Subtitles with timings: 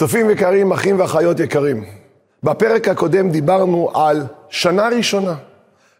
[0.00, 1.84] צופים יקרים, אחים ואחיות יקרים,
[2.42, 5.34] בפרק הקודם דיברנו על שנה ראשונה,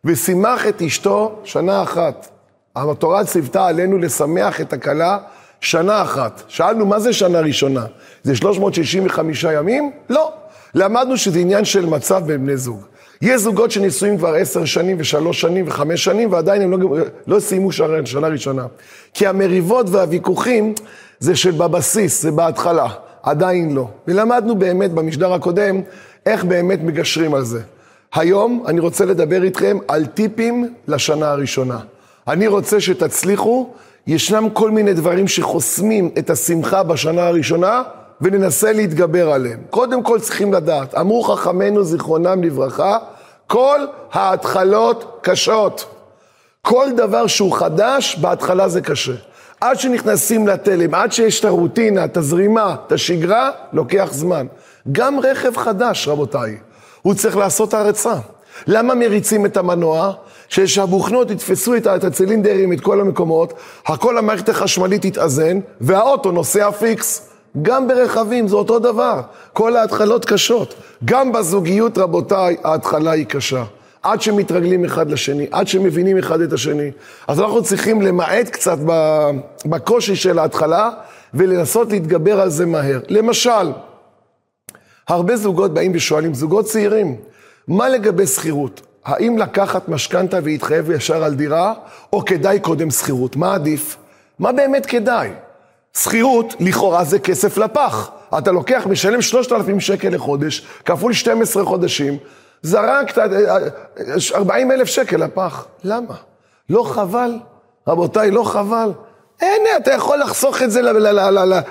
[0.05, 2.29] ושימח את אשתו שנה אחת.
[2.77, 5.19] התורה ציוותה עלינו לשמח את הכלה
[5.61, 6.43] שנה אחת.
[6.49, 7.87] שאלנו, מה זה שנה ראשונה?
[8.23, 9.93] זה 365 ימים?
[10.11, 10.33] לא.
[10.75, 12.85] למדנו שזה עניין של מצב בין בני זוג.
[13.23, 16.97] יש זוגות שנישואים כבר עשר שנים ושלוש שנים וחמש שנים ועדיין הם לא,
[17.27, 18.67] לא סיימו שנה, שנה ראשונה.
[19.15, 20.75] כי המריבות והוויכוחים
[21.19, 22.89] זה שבבסיס, זה בהתחלה,
[23.23, 23.89] עדיין לא.
[24.09, 25.81] ולמדנו באמת במשדר הקודם
[26.27, 27.61] איך באמת מגשרים על זה.
[28.15, 31.79] היום אני רוצה לדבר איתכם על טיפים לשנה הראשונה.
[32.29, 33.71] אני רוצה שתצליחו,
[34.07, 37.83] ישנם כל מיני דברים שחוסמים את השמחה בשנה הראשונה,
[38.21, 39.59] וננסה להתגבר עליהם.
[39.71, 42.99] קודם כל צריכים לדעת, אמרו חכמינו זיכרונם לברכה,
[43.47, 43.81] כל
[44.13, 45.85] ההתחלות קשות.
[46.63, 49.13] כל דבר שהוא חדש, בהתחלה זה קשה.
[49.61, 54.47] עד שנכנסים לתלם, עד שיש את הרוטינה, את הזרימה, את השגרה, לוקח זמן.
[54.93, 56.57] גם רכב חדש, רבותיי,
[57.03, 58.15] הוא צריך לעשות הרצה.
[58.67, 60.13] למה מריצים את המנוע?
[60.49, 63.53] שהבוכנות יתפסו את הצילינדרים, את כל המקומות,
[63.87, 67.29] הכל המערכת החשמלית תתאזן, והאוטו נוסע פיקס.
[67.63, 69.21] גם ברכבים זה אותו דבר,
[69.53, 70.75] כל ההתחלות קשות.
[71.05, 73.63] גם בזוגיות, רבותיי, ההתחלה היא קשה.
[74.03, 76.91] עד שמתרגלים אחד לשני, עד שמבינים אחד את השני.
[77.29, 78.79] אז אנחנו צריכים למעט קצת
[79.65, 80.91] בקושי של ההתחלה,
[81.35, 83.01] ולנסות להתגבר על זה מהר.
[83.09, 83.73] למשל,
[85.09, 87.17] הרבה זוגות באים ושואלים, זוגות צעירים,
[87.69, 88.81] מה לגבי שכירות?
[89.05, 91.75] האם לקחת משכנתה ולהתחייב ישר על דירה,
[92.13, 93.37] או כדאי קודם שכירות?
[93.37, 93.97] מה עדיף?
[94.39, 95.31] מה באמת כדאי?
[95.97, 98.11] שכירות, לכאורה זה כסף לפח.
[98.39, 102.19] אתה לוקח, משלם 3,000 שקל לחודש, כפול 12 חודשים,
[102.63, 103.19] זרקת
[104.35, 105.67] 40 אלף שקל לפח.
[105.85, 106.15] למה?
[106.71, 107.33] לא חבל?
[107.89, 108.93] רבותיי, לא חבל?
[109.41, 110.81] הנה, אתה יכול לחסוך את זה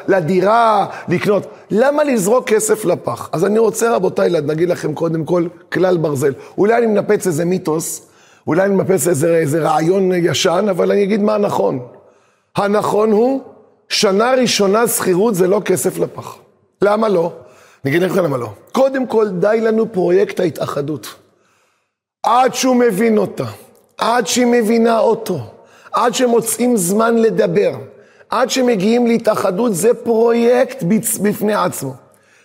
[0.08, 1.48] לדירה, לקנות.
[1.72, 3.30] למה לזרוק כסף לפח?
[3.32, 6.34] אז אני רוצה, רבותיי, נגיד לכם קודם כל כלל ברזל.
[6.58, 8.08] אולי אני מנפץ איזה מיתוס,
[8.48, 11.80] אולי אני מנפץ איזה, איזה רעיון ישן, אבל אני אגיד מה הנכון.
[12.56, 13.42] הנכון הוא,
[13.90, 16.36] שנה ראשונה שכירות זה לא כסף לפח.
[16.82, 17.32] למה לא?
[17.86, 18.50] אני אגיד לכם למה לא.
[18.72, 21.16] קודם כל, די לנו פרויקט ההתאחדות.
[22.24, 23.46] עד שהוא מבין אותה,
[23.98, 25.40] עד שהיא מבינה אותו.
[25.92, 27.72] עד שמוצאים זמן לדבר,
[28.30, 30.84] עד שמגיעים להתאחדות, זה פרויקט
[31.22, 31.94] בפני עצמו.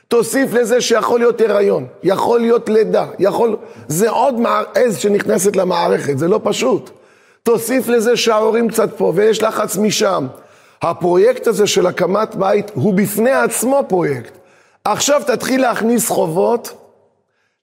[0.08, 3.56] תוסיף לזה שיכול להיות הריון, יכול להיות לידה, יכול...
[3.88, 4.34] זה עוד
[4.74, 6.90] עז שנכנסת למערכת, זה לא פשוט.
[7.42, 10.26] תוסיף לזה שההורים קצת פה ויש לחץ משם.
[10.82, 14.32] הפרויקט הזה של הקמת בית הוא בפני עצמו פרויקט.
[14.84, 16.72] עכשיו תתחיל להכניס חובות,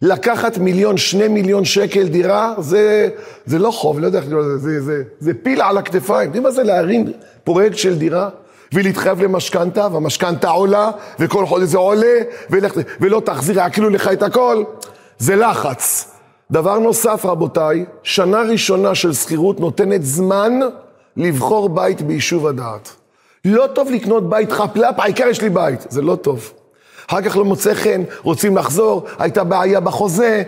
[0.01, 3.09] לקחת מיליון, שני מיליון שקל דירה, זה,
[3.45, 6.25] זה לא חוב, לא יודע איך לקרוא לזה, זה, זה, זה פיל על הכתפיים.
[6.25, 7.11] יודעים מה זה להרים
[7.43, 8.29] פרויקט של דירה?
[8.73, 14.63] ולהתחייב למשכנתה, והמשכנתה עולה, וכל חודש זה עולה, ולך, ולא תחזיר, יעקלו לך את הכל.
[15.17, 16.11] זה לחץ.
[16.51, 20.59] דבר נוסף, רבותיי, שנה ראשונה של שכירות נותנת זמן
[21.17, 22.89] לבחור בית ביישוב הדעת.
[23.45, 25.85] לא טוב לקנות בית חפלפ, העיקר יש לי בית.
[25.89, 26.51] זה לא טוב.
[27.11, 30.43] אחר כך לא מוצא חן, רוצים לחזור, הייתה בעיה בחוזה.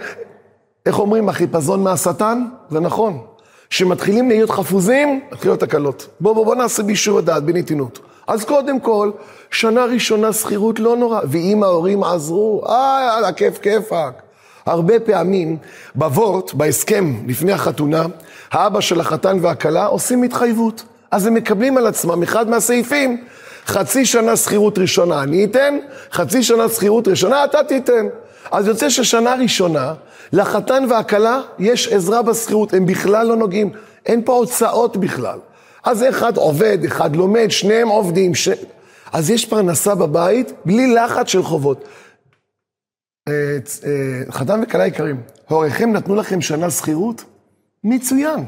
[0.85, 2.46] איך אומרים, החיפזון מהשטן?
[2.69, 3.19] זה נכון.
[3.69, 6.07] כשמתחילים להיות חפוזים, מתחילות תקלות.
[6.19, 8.00] בואו בוא, בוא נעשה בישור הדעת, בנתינות.
[8.28, 9.12] אז קודם כל,
[9.52, 14.22] שנה ראשונה שכירות לא נורא, ואם ההורים עזרו, אה, יאללה, כיף כיפאק.
[14.66, 15.57] הרבה פעמים
[15.96, 18.06] בוורט, בהסכם לפני החתונה,
[18.52, 20.84] האבא של החתן והכלה עושים התחייבות.
[21.12, 23.23] אז הם מקבלים על עצמם אחד מהסעיפים
[23.66, 25.78] חצי שנה שכירות ראשונה אני אתן,
[26.12, 28.07] חצי שנה שכירות ראשונה אתה תיתן.
[28.51, 29.94] אז יוצא ששנה ראשונה,
[30.34, 33.72] לחתן והכלה יש עזרה בשכירות, הם בכלל לא נוגעים,
[34.06, 35.40] אין פה הוצאות בכלל.
[35.84, 38.50] אז אחד עובד, אחד לומד, שניהם עובדים, ש...
[39.13, 41.85] אז יש פרנסה בבית בלי לחץ של חובות.
[43.28, 43.34] אה,
[43.85, 47.23] אה, חתן וכלה יקרים, הוריכם נתנו לכם שנה שכירות?
[47.84, 48.46] מצוין.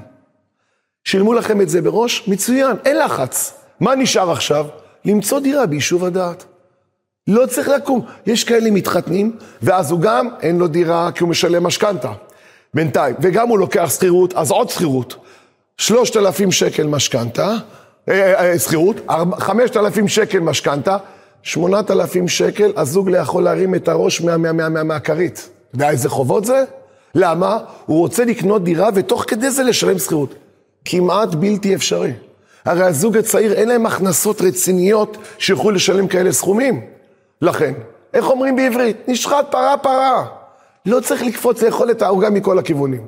[1.03, 2.27] שילמו לכם את זה בראש?
[2.27, 3.53] מצוין, אין לחץ.
[3.79, 4.65] מה נשאר עכשיו?
[5.05, 6.45] למצוא דירה ביישוב הדעת.
[7.27, 8.01] לא צריך לקום.
[8.25, 12.11] יש כאלה מתחתנים, ואז הוא גם, אין לו דירה כי הוא משלם משכנתה.
[12.73, 13.15] בינתיים.
[13.21, 15.15] וגם הוא לוקח שכירות, אז עוד שכירות.
[15.77, 17.55] שלושת אלפים שקל משכנתה,
[18.09, 18.95] אה, אה, שכירות,
[19.39, 20.97] חמשת אלפים שקל משכנתה,
[21.43, 25.49] שמונת אלפים שקל, הזוג לא יכול להרים את הראש מהכרית.
[25.69, 26.63] אתה יודע איזה חובות זה?
[27.15, 27.57] למה?
[27.85, 30.35] הוא רוצה לקנות דירה ותוך כדי זה לשלם שכירות.
[30.85, 32.11] כמעט בלתי אפשרי.
[32.65, 36.81] הרי הזוג הצעיר אין להם הכנסות רציניות שיוכלו לשלם כאלה סכומים.
[37.41, 37.73] לכן,
[38.13, 38.97] איך אומרים בעברית?
[39.07, 40.25] נשחט פרה פרה.
[40.85, 43.05] לא צריך לקפוץ לאכול את העוגה מכל הכיוונים.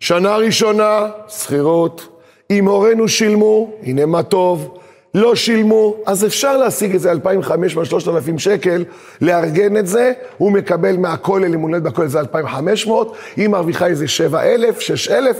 [0.00, 2.08] שנה ראשונה, שכירות.
[2.50, 4.78] אם הורינו שילמו, הנה מה טוב.
[5.14, 8.84] לא שילמו, אז אפשר להשיג איזה 2,500-3,000 שקל,
[9.20, 14.08] לארגן את זה, הוא מקבל מהכולל, אם הוא נולד בכולל זה 2,500, היא מרוויחה איזה
[14.08, 15.36] 7,000, 6,000,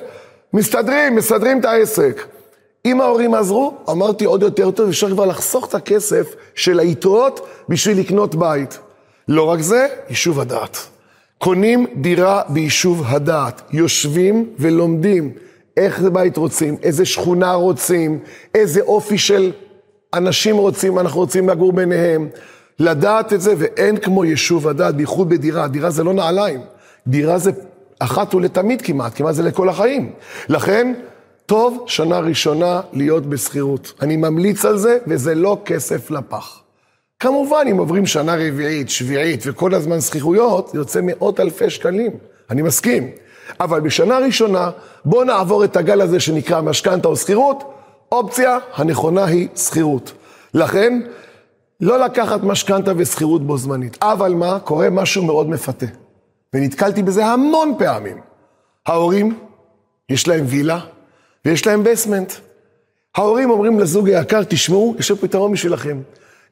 [0.53, 2.23] מסתדרים, מסדרים את העסק.
[2.85, 7.99] אם ההורים עזרו, אמרתי עוד יותר טוב, אפשר כבר לחסוך את הכסף של היתרות בשביל
[7.99, 8.79] לקנות בית.
[9.29, 10.79] לא רק זה, יישוב הדעת.
[11.39, 15.33] קונים דירה ביישוב הדעת, יושבים ולומדים
[15.77, 18.19] איך זה בית רוצים, איזה שכונה רוצים,
[18.55, 19.53] איזה אופי של
[20.15, 22.29] אנשים רוצים, אנחנו רוצים לגור ביניהם.
[22.79, 25.69] לדעת את זה, ואין כמו יישוב הדעת, בייחוד בדירה.
[25.69, 26.61] דירה זה לא נעליים,
[27.07, 27.51] דירה זה
[27.99, 30.13] אחת ולתמיד כמעט, כמעט זה לכל החיים.
[30.49, 30.95] לכן,
[31.49, 33.93] טוב שנה ראשונה להיות בשכירות.
[34.03, 36.63] אני ממליץ על זה, וזה לא כסף לפח.
[37.21, 42.11] כמובן, אם עוברים שנה רביעית, שביעית וכל הזמן זכירויות, זה יוצא מאות אלפי שקלים.
[42.51, 43.11] אני מסכים.
[43.61, 44.71] אבל בשנה ראשונה,
[45.05, 47.65] בואו נעבור את הגל הזה שנקרא משכנתה או שכירות,
[48.13, 50.13] אופציה הנכונה היא שכירות.
[50.55, 51.01] לכן,
[51.81, 53.99] לא לקחת משכנתה ושכירות בו זמנית.
[54.03, 54.59] אבל מה?
[54.61, 55.87] קורה משהו מאוד מפתה.
[56.55, 58.21] ונתקלתי בזה המון פעמים.
[58.87, 59.39] ההורים,
[60.09, 60.81] יש להם וילה
[61.45, 62.33] ויש להם בסמנט.
[63.17, 65.99] ההורים אומרים לזוג היקר, תשמעו, יש פתרון בשבילכם.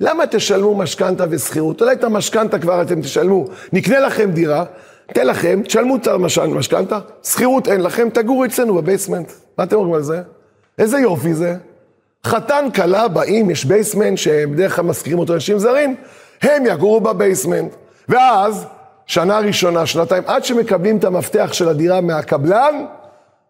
[0.00, 1.80] למה תשלמו משכנתה ושכירות?
[1.80, 4.64] אולי את המשכנתה כבר אתם תשלמו, נקנה לכם דירה,
[5.08, 9.32] ניתן לכם, תשלמו את המשכנתה, שכירות אין לכם, תגורו אצלנו ב basement.
[9.58, 10.22] מה אתם אומרים על זה?
[10.78, 11.56] איזה יופי זה.
[12.26, 15.96] חתן, כלה, באים, יש basement שבדרך כלל משכירים אותו לאנשים זרים,
[16.42, 17.74] הם יגורו ב basement.
[18.08, 18.66] ואז,
[19.06, 22.84] שנה ראשונה, שנתיים, עד שמקבלים את המפתח של הדירה מהקבלן,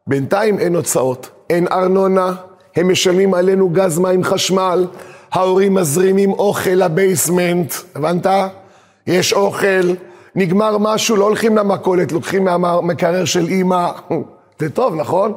[0.08, 2.35] בינתיים אין הוצאות, אין ארנונה,
[2.76, 4.87] הם משלמים עלינו גז, מים, חשמל,
[5.32, 8.26] ההורים מזרימים אוכל לבייסמנט, הבנת?
[9.06, 9.94] יש אוכל,
[10.35, 13.91] נגמר משהו, לא הולכים למכולת, לוקחים מהמקרר של אימא.
[14.61, 15.32] זה טוב, נכון?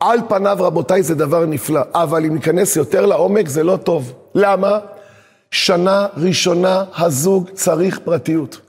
[0.00, 4.12] על פניו, רבותיי, זה דבר נפלא, אבל אם ניכנס יותר לעומק, זה לא טוב.
[4.34, 4.78] למה?
[5.50, 8.60] שנה ראשונה הזוג צריך פרטיות.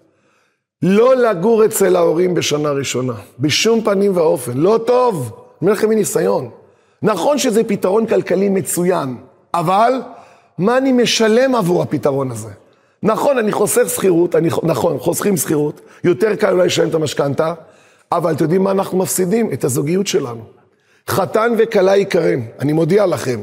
[0.82, 4.58] לא לגור אצל ההורים בשנה ראשונה, בשום פנים ואופן.
[4.58, 5.32] לא טוב, אני
[5.62, 6.50] אומר לכם מניסיון.
[7.02, 9.18] נכון שזה פתרון כלכלי מצוין,
[9.54, 9.94] אבל
[10.58, 12.50] מה אני משלם עבור הפתרון הזה?
[13.04, 17.54] נכון, אני חוסך שכירות, נכון, חוסכים שכירות, יותר קל אולי לשלם את המשכנתה,
[18.12, 19.54] אבל אתם יודעים מה אנחנו מפסידים?
[19.54, 20.44] את הזוגיות שלנו.
[21.08, 23.40] חתן וכלה יקרים, אני מודיע לכם,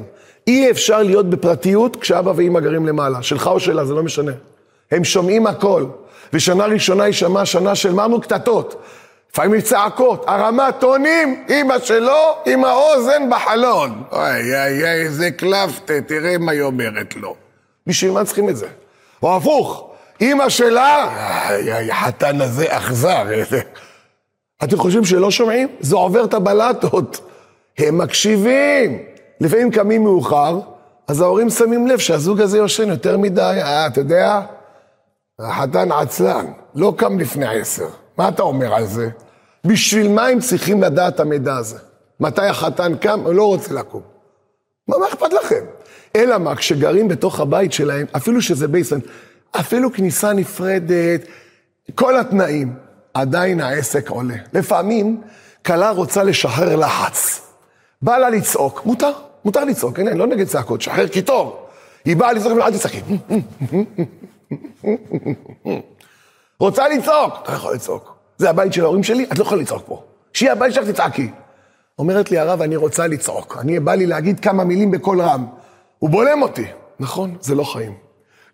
[0.46, 4.32] אי אפשר להיות בפרטיות כשאבא ואמא גרים למעלה, שלך או שלה, זה לא משנה.
[4.90, 5.84] הם שומעים הכל,
[6.32, 8.82] ושנה ראשונה יישמע שנה של מרנו קטטות.
[9.32, 14.02] לפעמים צעקות, הרמת טונים, אמא שלו עם האוזן בחלון.
[14.12, 17.34] אוי, אוי, אוי, איזה קלפטה, תראה מה היא אומרת לו.
[17.86, 18.66] בשביל מה צריכים את זה?
[19.22, 19.90] או הפוך,
[20.20, 21.08] אמא שלה,
[21.92, 23.22] החתן הזה אכזר.
[24.64, 25.68] אתם חושבים שלא שומעים?
[25.80, 27.20] זה עובר את הבלטות.
[27.78, 28.98] הם מקשיבים.
[29.40, 30.60] לפעמים קמים מאוחר,
[31.08, 33.58] אז ההורים שמים לב שהזוג הזה יושן יותר מדי.
[33.62, 34.40] אה, אתה יודע,
[35.38, 37.88] החתן עצלן, לא קם לפני עשר.
[38.18, 39.08] מה אתה אומר על זה?
[39.64, 41.78] בשביל מה הם צריכים לדעת את המידע הזה?
[42.20, 43.20] מתי החתן קם?
[43.20, 44.00] הוא לא רוצה לקום.
[44.88, 45.64] מה, מה אכפת לכם?
[46.16, 48.98] אלא מה, כשגרים בתוך הבית שלהם, אפילו שזה בייסן,
[49.60, 51.20] אפילו כניסה נפרדת,
[51.94, 52.74] כל התנאים,
[53.14, 54.36] עדיין העסק עולה.
[54.52, 55.22] לפעמים
[55.66, 57.40] כלה רוצה לשחרר לחץ.
[58.02, 59.12] בא לה לצעוק, מותר,
[59.44, 61.66] מותר לצעוק, אין, לא נגד צעקות, שחרר קיטור.
[62.04, 63.00] היא באה לצעוק, אל תצעקי.
[66.60, 68.16] רוצה לצעוק, אתה יכול לצעוק.
[68.38, 70.02] זה הבית של ההורים שלי, את לא יכולה לצעוק פה.
[70.32, 71.30] שיהיה הבית שלך, תצעקי.
[71.98, 73.56] אומרת לי הרב, אני רוצה לצעוק.
[73.60, 75.46] אני בא לי להגיד כמה מילים בקול רם.
[75.98, 76.64] הוא בולם אותי.
[77.00, 77.94] נכון, זה לא חיים.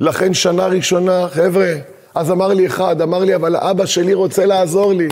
[0.01, 1.73] לכן שנה ראשונה, חבר'ה,
[2.15, 5.09] אז אמר לי אחד, אמר לי, אבל אבא שלי רוצה לעזור לי.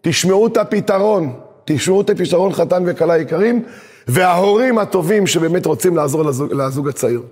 [0.00, 1.32] תשמעו את הפתרון,
[1.64, 3.64] תשמעו את הפתרון חתן וכלה יקרים,
[4.08, 7.22] וההורים הטובים שבאמת רוצים לעזור לזוג, לזוג הצעיר.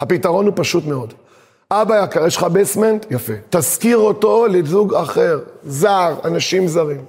[0.00, 1.14] הפתרון הוא פשוט מאוד.
[1.72, 3.06] אבא יקר, יש לך בסמנט?
[3.10, 3.32] יפה.
[3.50, 7.04] תזכיר אותו לזוג אחר, זר, אנשים זרים.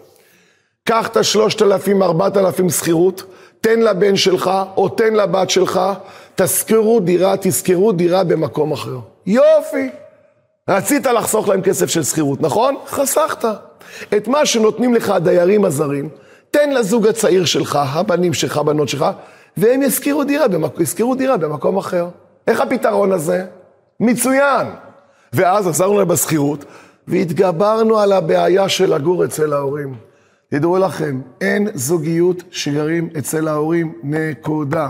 [0.85, 3.23] קח את השלושת אלפים, ארבעת אלפים שכירות,
[3.61, 5.79] תן לבן שלך או תן לבת שלך,
[6.35, 8.97] תזכרו דירה, תזכרו דירה במקום אחר.
[9.25, 9.89] יופי.
[10.69, 12.75] רצית לחסוך להם כסף של שכירות, נכון?
[12.87, 13.45] חסכת.
[14.17, 16.09] את מה שנותנים לך הדיירים הזרים,
[16.51, 19.05] תן לזוג הצעיר שלך, הבנים שלך, הבנות שלך,
[19.57, 20.71] והם יזכירו דירה, במק...
[21.17, 22.07] דירה במקום אחר.
[22.47, 23.45] איך הפתרון הזה?
[23.99, 24.67] מצוין.
[25.33, 26.65] ואז עזרנו להם בשכירות,
[27.07, 29.95] והתגברנו על הבעיה של לגור אצל ההורים.
[30.49, 34.89] תדעו לכם, אין זוגיות שגרים אצל ההורים, נקודה.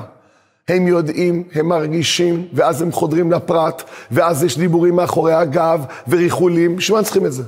[0.68, 6.98] הם יודעים, הם מרגישים, ואז הם חודרים לפרט, ואז יש דיבורים מאחורי הגב, וריחולים, בשביל
[6.98, 7.44] מה צריכים את זה?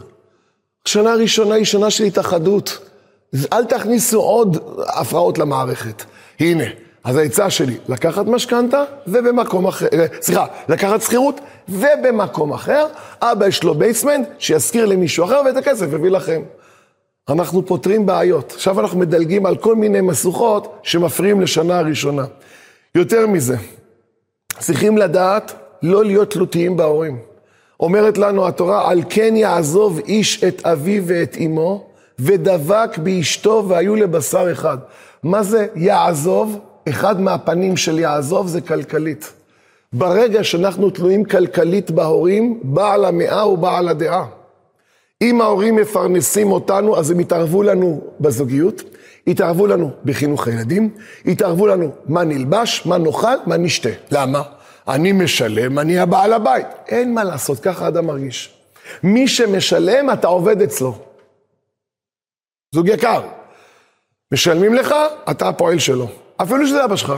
[0.86, 2.80] שנה ראשונה היא שנה של התאחדות.
[3.53, 6.03] אל תכניסו עוד הפרעות למערכת.
[6.39, 6.63] הנה,
[7.03, 11.39] אז העצה שלי, לקחת משכנתה ובמקום אחר, אה, סליחה, לקחת שכירות
[11.70, 12.88] ובמקום אחר,
[13.22, 16.41] אבא יש לו basement, שישכיר למישהו אחר ואת הכסף יביא לכם.
[17.29, 18.51] אנחנו פותרים בעיות.
[18.51, 22.25] עכשיו אנחנו מדלגים על כל מיני משוכות שמפריעים לשנה הראשונה.
[22.96, 23.55] יותר מזה,
[24.60, 25.53] צריכים לדעת
[25.84, 27.17] לא להיות תלותיים בהורים.
[27.79, 31.88] אומרת לנו התורה, על כן יעזוב איש את אביו ואת אמו,
[32.20, 34.77] ודבק באשתו והיו לבשר אחד.
[35.24, 36.60] מה זה יעזוב?
[36.89, 39.33] אחד מהפנים של יעזוב זה כלכלית.
[39.93, 44.25] ברגע שאנחנו תלויים כלכלית בהורים, בעל המאה הוא בעל הדעה.
[45.21, 48.83] אם ההורים מפרנסים אותנו, אז הם יתערבו לנו בזוגיות,
[49.27, 50.89] יתערבו לנו בחינוך הילדים,
[51.25, 53.89] יתערבו לנו מה נלבש, מה נאכל, מה נשתה.
[54.11, 54.41] למה?
[54.88, 56.67] אני משלם, אני הבעל הבית.
[56.88, 58.57] אין מה לעשות, ככה אדם מרגיש.
[59.03, 60.95] מי שמשלם, אתה עובד אצלו.
[62.75, 63.21] זוג יקר.
[64.33, 64.95] משלמים לך,
[65.31, 66.07] אתה הפועל שלו.
[66.41, 67.13] אפילו שזה אבא שלך,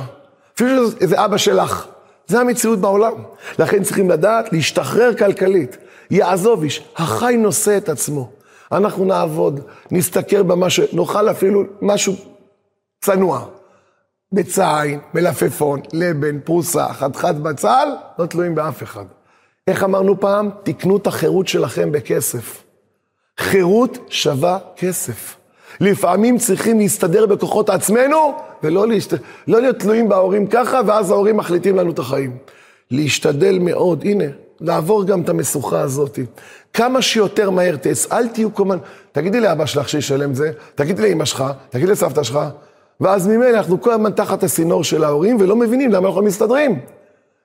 [0.56, 1.88] אפילו שזה אבא שלך.
[2.28, 3.14] זה המציאות בעולם.
[3.60, 5.78] לכן צריכים לדעת להשתחרר כלכלית.
[6.12, 8.32] יעזוב איש, החי נושא את עצמו.
[8.72, 9.60] אנחנו נעבוד,
[9.92, 12.14] נסתכר במה שנאכל אפילו משהו
[13.02, 13.46] צנוע.
[14.32, 17.88] בצעין, מלפפון, לבן, פרוסה, חתיכת בצל,
[18.20, 19.06] לא תלויים באף אחד.
[19.68, 20.50] איך אמרנו פעם?
[20.64, 22.64] תקנו את החירות שלכם בכסף.
[23.40, 25.36] חירות שווה כסף.
[25.80, 29.14] לפעמים צריכים להסתדר בכוחות עצמנו, ולא להשת...
[29.48, 32.38] לא להיות תלויים בהורים ככה, ואז ההורים מחליטים לנו את החיים.
[32.92, 34.26] להשתדל מאוד, הנה,
[34.62, 36.20] לעבור גם את המשוכה הזאת.
[36.74, 38.78] כמה שיותר מהר תעש, אל תהיו כל הזמן,
[39.12, 42.40] תגידי לאבא שלך שישלם זה, תגידי לאמא שלך, תגידי לסבתא שלך,
[43.02, 46.80] ואז ממילא אנחנו כל הזמן תחת הסינור של ההורים, ולא מבינים למה אנחנו מסתדרים.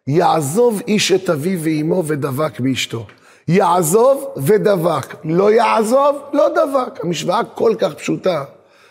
[0.06, 3.06] יעזוב איש את אביו ואימו ודבק באשתו.
[3.48, 5.14] יעזוב ודבק.
[5.24, 7.04] לא יעזוב, לא דבק.
[7.04, 8.44] המשוואה כל כך פשוטה.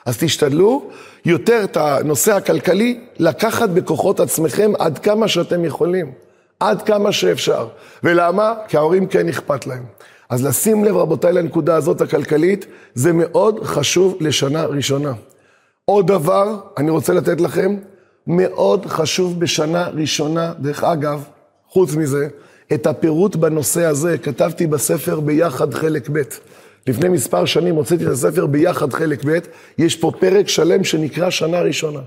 [0.06, 0.90] אז תשתדלו
[1.26, 6.12] יותר את הנושא הכלכלי, לקחת בכוחות עצמכם עד כמה שאתם יכולים.
[6.60, 7.68] עד כמה שאפשר.
[8.04, 8.54] ולמה?
[8.68, 9.84] כי ההורים כן אכפת להם.
[10.30, 15.14] אז לשים לב, רבותיי, לנקודה הזאת הכלכלית, זה מאוד חשוב לשנה ראשונה.
[15.86, 17.78] עוד דבר, אני רוצה לתת לכם,
[18.28, 21.24] מאוד חשוב בשנה ראשונה, דרך אגב,
[21.68, 22.28] חוץ מזה,
[22.74, 26.22] את הפירוט בנושא הזה כתבתי בספר ביחד חלק ב'.
[26.88, 29.38] לפני מספר שנים הוצאתי את הספר ביחד חלק ב',
[29.78, 32.00] יש פה פרק שלם שנקרא שנה ראשונה.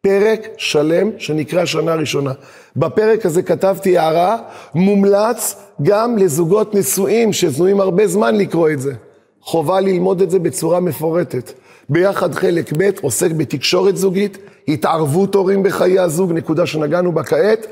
[0.00, 2.32] פרק שלם שנקרא שנה ראשונה.
[2.76, 4.38] בפרק הזה כתבתי הערה,
[4.74, 8.92] מומלץ גם לזוגות נשואים שזנויים הרבה זמן לקרוא את זה.
[9.40, 11.52] חובה ללמוד את זה בצורה מפורטת.
[11.88, 14.38] ביחד חלק ב' עוסק בתקשורת זוגית,
[14.68, 17.66] התערבות הורים בחיי הזוג, נקודה שנגענו בה כעת,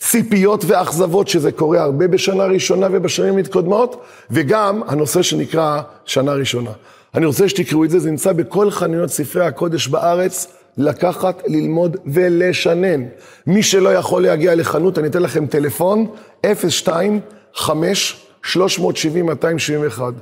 [0.00, 6.70] ציפיות ואכזבות, שזה קורה הרבה בשנה ראשונה ובשנים מתקודמות, וגם הנושא שנקרא שנה ראשונה.
[7.14, 13.04] אני רוצה שתקראו את זה, זה נמצא בכל חנויות ספרי הקודש בארץ, לקחת, ללמוד ולשנן.
[13.46, 16.06] מי שלא יכול להגיע לחנות, אני אתן לכם טלפון,
[16.42, 20.12] 025 370 271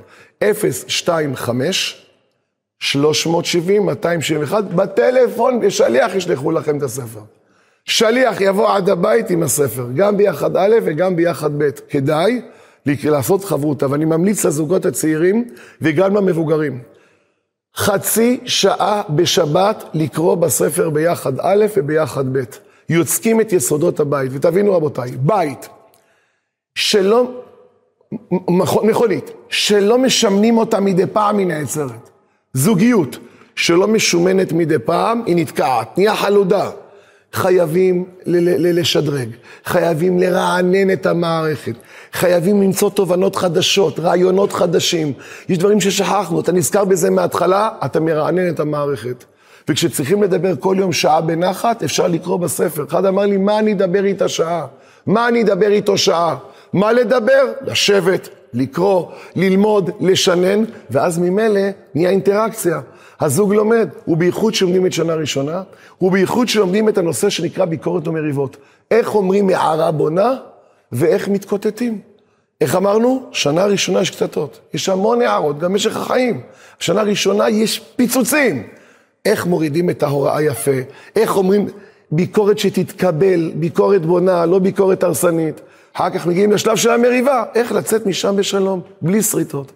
[0.41, 2.05] 025
[2.79, 7.38] 370 271 בטלפון, בשליח ישלחו לכם את הספר.
[7.89, 11.69] שליח יבוא עד הבית עם הספר, גם ביחד א' וגם ביחד ב'.
[11.89, 12.41] כדאי
[13.03, 15.47] לעשות חברותא, ואני ממליץ לזוגות הצעירים
[15.81, 16.79] וגם למבוגרים.
[17.75, 22.43] חצי שעה בשבת לקרוא בספר ביחד א' וביחד ב'.
[22.89, 24.31] יוצקים את יסודות הבית.
[24.33, 25.69] ותבינו רבותיי, בית
[26.75, 27.31] שלא,
[28.83, 32.09] מכונית, שלא משמנים אותה מדי פעם היא נעצרת.
[32.53, 33.17] זוגיות
[33.55, 36.69] שלא משומנת מדי פעם היא נתקעת, נהיה חלודה.
[37.33, 39.29] חייבים לשדרג,
[39.65, 41.73] חייבים לרענן את המערכת,
[42.13, 45.13] חייבים למצוא תובנות חדשות, רעיונות חדשים.
[45.49, 49.23] יש דברים ששכחנו, אתה נזכר בזה מההתחלה, אתה מרענן את המערכת.
[49.69, 52.85] וכשצריכים לדבר כל יום שעה בנחת, אפשר לקרוא בספר.
[52.89, 54.65] אחד אמר לי, מה אני אדבר איתה שעה?
[55.05, 56.35] מה אני אדבר איתו שעה?
[56.73, 57.51] מה לדבר?
[57.65, 59.05] לשבת, לקרוא,
[59.35, 61.61] ללמוד, לשנן, ואז ממילא
[61.95, 62.79] נהיה אינטראקציה.
[63.19, 65.63] הזוג לומד, ובייחוד שלומדים את שנה ראשונה,
[66.01, 68.57] ובייחוד שלומדים את הנושא שנקרא ביקורת ומריבות.
[68.91, 70.35] איך אומרים מערה בונה,
[70.91, 71.99] ואיך מתקוטטים.
[72.61, 73.29] איך אמרנו?
[73.31, 74.59] שנה ראשונה יש קטטות.
[74.73, 76.41] יש המון הערות, גם במשך החיים.
[76.79, 78.63] שנה ראשונה יש פיצוצים.
[79.25, 80.71] איך מורידים את ההוראה יפה,
[81.15, 81.67] איך אומרים
[82.11, 85.61] ביקורת שתתקבל, ביקורת בונה, לא ביקורת הרסנית.
[85.93, 89.71] אחר כך מגיעים לשלב של המריבה, איך לצאת משם בשלום, בלי שריטות.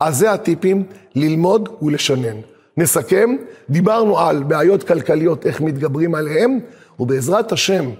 [0.00, 0.82] אז זה הטיפים,
[1.14, 2.36] ללמוד ולשנן.
[2.76, 3.36] נסכם,
[3.70, 6.60] דיברנו על בעיות כלכליות, איך מתגברים עליהן,
[7.00, 7.90] ובעזרת השם,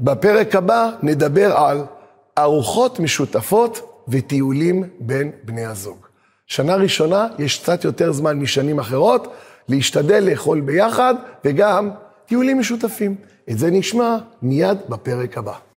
[0.00, 1.84] בפרק הבא נדבר על
[2.38, 6.06] ארוחות משותפות וטיולים בין בני הזוג.
[6.46, 9.32] שנה ראשונה יש קצת יותר זמן משנים אחרות,
[9.68, 11.14] להשתדל לאכול ביחד,
[11.44, 11.90] וגם
[12.26, 13.14] טיולים משותפים.
[13.50, 15.56] את זה נשמע מיד בפרק הבא.